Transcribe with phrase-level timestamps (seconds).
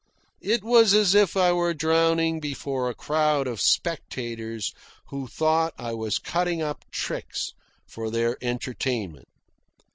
[0.41, 4.73] It was as if I were drowning before a crowd of spectators
[5.09, 7.53] who thought I was cutting up tricks
[7.85, 9.27] for their entertainment.